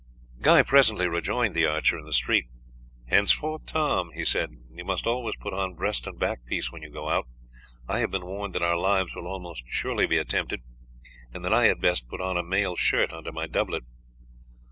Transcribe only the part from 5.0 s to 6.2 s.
always put on breast and